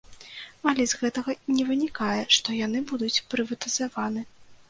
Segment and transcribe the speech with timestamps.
[0.69, 4.21] Але з гэтага не вынікае, што яны будуць прыватызаваны.